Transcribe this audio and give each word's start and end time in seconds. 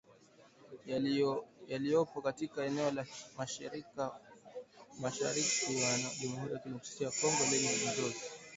Yaliyopo 1.69 2.21
katika 2.21 2.65
eneo 2.65 2.91
la 2.91 3.05
mashariki 5.01 5.71
mwa 5.71 5.97
Jamuhuri 6.21 6.53
ya 6.53 6.59
Kidemokrasia 6.59 7.07
ya 7.07 7.13
Kongo 7.21 7.43
lenye 7.51 7.69
mzozo 7.69 8.13